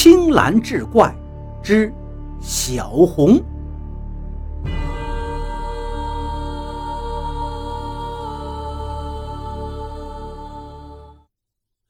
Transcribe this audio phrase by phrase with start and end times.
[0.00, 1.12] 青蓝志怪
[1.60, 1.92] 之
[2.40, 3.44] 小红。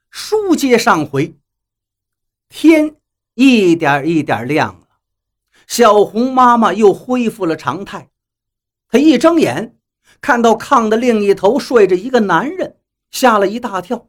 [0.08, 1.36] 书接上回，
[2.49, 2.97] 天
[3.35, 4.87] 一点一点亮了，
[5.67, 8.09] 小红妈妈又恢复了常态。
[8.88, 9.77] 她一睁眼，
[10.22, 12.79] 看到炕的另一头睡着一个男人，
[13.11, 14.09] 吓了一大跳。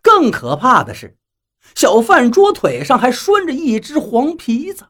[0.00, 1.16] 更可怕的是。
[1.74, 4.86] 小饭桌腿上还拴着一只黄皮子，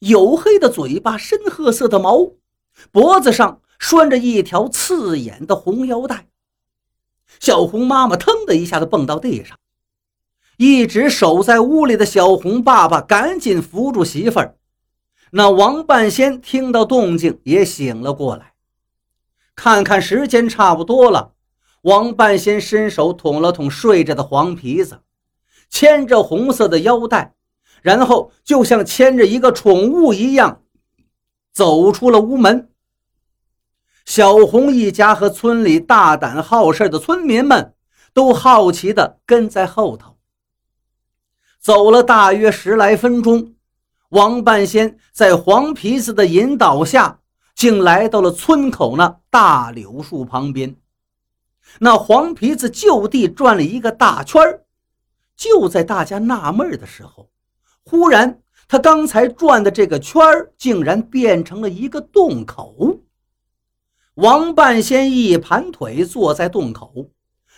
[0.00, 2.32] 黝黑的嘴巴，深褐色的毛，
[2.90, 6.28] 脖子上拴着一条刺眼的红腰带。
[7.40, 9.58] 小红妈妈腾的一下子蹦到地上，
[10.58, 14.56] 一直守在屋里的小红爸爸赶紧扶住媳妇儿。
[15.32, 18.52] 那王半仙听到动静也醒了过来，
[19.56, 21.32] 看看时间差不多了，
[21.82, 25.00] 王半仙伸手捅了捅睡着的黄皮子。
[25.72, 27.34] 牵着红色的腰带，
[27.80, 30.60] 然后就像牵着一个宠物一样，
[31.50, 32.68] 走出了屋门。
[34.04, 37.74] 小红一家和村里大胆好事的村民们
[38.12, 40.18] 都好奇地跟在后头。
[41.58, 43.54] 走了大约十来分钟，
[44.10, 47.20] 王半仙在黄皮子的引导下，
[47.54, 50.76] 竟来到了村口那大柳树旁边。
[51.78, 54.64] 那黄皮子就地转了一个大圈儿。
[55.42, 57.28] 就在大家纳闷的时候，
[57.82, 60.22] 忽然他刚才转的这个圈
[60.56, 63.00] 竟然变成了一个洞口。
[64.14, 67.10] 王半仙一盘腿坐在洞口，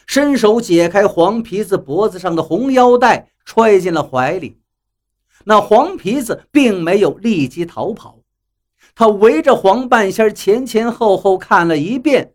[0.07, 4.59] 伸手解开黄皮子脖子上的红腰带，揣进了怀里。
[5.45, 8.21] 那黄皮子并没有立即逃跑，
[8.95, 12.33] 他围着黄半仙前前后后看了一遍，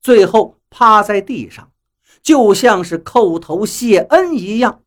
[0.00, 1.70] 最后趴在地上。
[2.22, 4.80] 就像是叩头谢恩一样，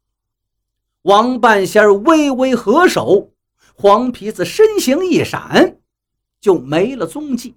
[1.04, 3.32] 王半仙微微合手，
[3.74, 5.80] 黄皮子身形一闪，
[6.42, 7.56] 就没了踪迹。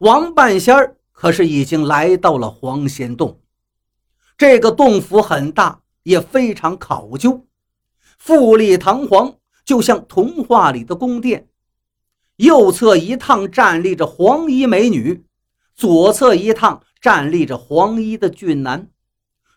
[0.00, 3.40] 王半仙可是已经来到了黄仙洞，
[4.36, 7.46] 这个洞府很大，也非常考究，
[8.18, 11.48] 富丽堂皇，就像童话里的宫殿。
[12.36, 15.24] 右侧一趟站立着黄衣美女，
[15.74, 16.82] 左侧一趟。
[16.98, 18.90] 站立着黄衣的俊男，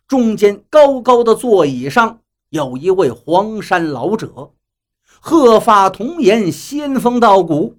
[0.09, 4.55] 中间高高的座椅上有一位黄山老者，
[5.21, 7.77] 鹤发童颜，仙风道骨。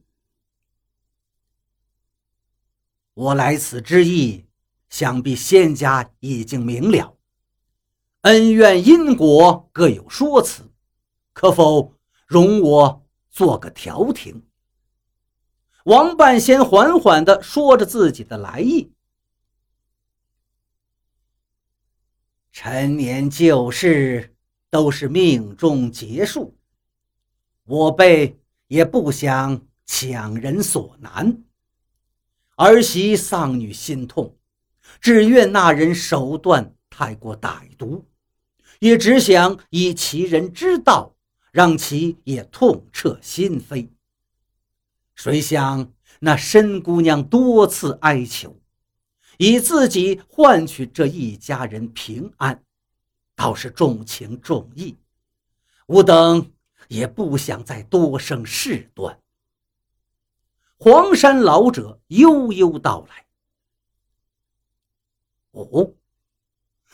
[3.14, 4.46] 我来此之意，
[4.88, 7.16] 想必仙家已经明了，
[8.20, 10.62] 恩怨因果各有说辞，
[11.32, 11.94] 可否
[12.28, 14.40] 容我做个调停？
[15.84, 18.92] 王半仙缓缓地说着自己的来意。
[22.62, 24.36] 陈年旧事
[24.68, 26.58] 都是命中结束，
[27.64, 31.42] 我辈也不想强人所难。
[32.56, 34.36] 儿媳丧女心痛，
[35.00, 38.04] 只怨那人手段太过歹毒，
[38.78, 41.16] 也只想以其人之道，
[41.52, 43.88] 让其也痛彻心扉。
[45.14, 48.59] 谁想那申姑娘多次哀求。
[49.40, 52.62] 以自己换取这一家人平安，
[53.34, 54.98] 倒是重情重义。
[55.86, 56.52] 吾等
[56.88, 59.18] 也不想再多生事端。
[60.76, 63.24] 黄山老者悠悠道来
[65.52, 65.94] ：“哦，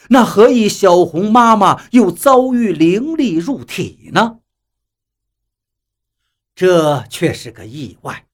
[0.08, 4.38] 那何以小红妈妈又遭遇灵力入体呢？
[6.54, 8.28] 这却是个意外。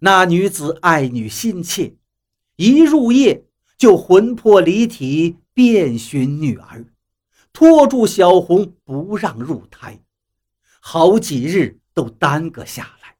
[0.00, 1.96] 那女子爱女心切。”
[2.60, 3.46] 一入夜
[3.78, 6.84] 就魂魄离体遍寻女儿，
[7.54, 9.98] 拖住小红不让入胎，
[10.78, 13.16] 好几日都耽搁下来。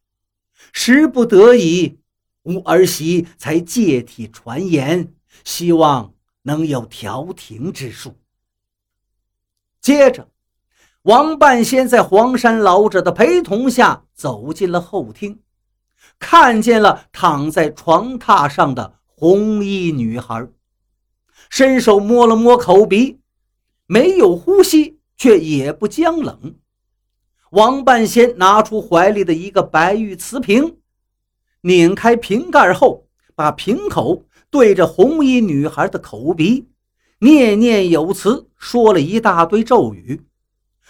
[0.75, 1.97] 时不得已，
[2.43, 6.13] 吾儿媳才借体传言，希望
[6.43, 8.19] 能有调停之术。
[9.81, 10.29] 接着，
[11.05, 15.41] 王半仙在黄山老者的陪同下走进了后厅，
[16.19, 19.00] 看见了躺在床榻上的。
[19.21, 20.49] 红衣女孩
[21.51, 23.21] 伸手摸了摸口鼻，
[23.87, 26.55] 没有呼吸，却也不僵冷。
[27.51, 30.79] 王半仙拿出怀里的一个白玉瓷瓶，
[31.61, 36.71] 拧开瓶盖后，把瓶口对着红衣女孩的口鼻，
[37.19, 40.23] 念念有词，说了一大堆咒语。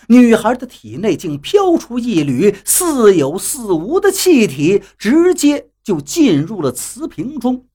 [0.07, 7.67] 女孩的体内竟飘出一缕似有似无的气体，直接就进入了瓷瓶中。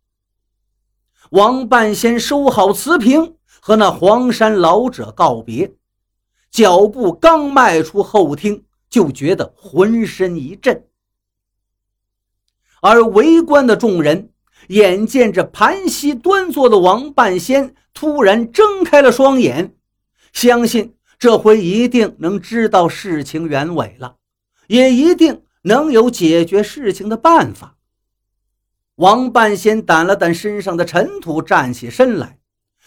[1.31, 5.73] 王半仙收好瓷瓶，和那黄山老者告别，
[6.51, 10.85] 脚步刚迈出后厅，就觉得浑身一震。
[12.81, 14.29] 而围观的众人
[14.67, 19.75] 眼见着盘膝端坐的王半仙突然睁开了双眼，
[20.31, 24.17] 相信这回一定能知道事情原委了，
[24.67, 27.74] 也一定能有解决事情的办法。
[28.95, 32.39] 王半仙掸了掸身上的尘土，站起身来，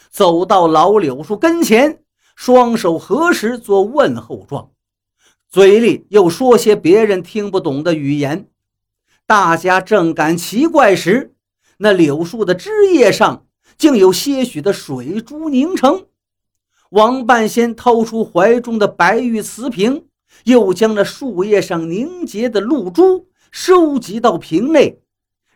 [0.08, 2.00] 走到老柳树跟前，
[2.34, 4.70] 双手合十做问候状，
[5.50, 8.49] 嘴里又说些别人听不懂的语言。
[9.26, 11.34] 大家正感奇怪时，
[11.76, 13.44] 那柳树的枝叶上
[13.76, 16.06] 竟有些许的水珠凝成。
[16.88, 20.06] 王半仙掏出怀中的白玉瓷瓶，
[20.44, 25.02] 又将那树叶上凝结的露珠收集到瓶内，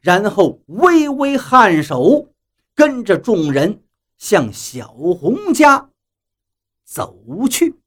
[0.03, 2.29] 然后微微颔首，
[2.75, 3.85] 跟着众人
[4.19, 5.89] 向小红家
[6.85, 7.17] 走
[7.49, 7.82] 去。